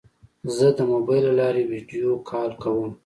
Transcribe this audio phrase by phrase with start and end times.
[0.55, 2.91] زه د موبایل له لارې ویدیو کال کوم.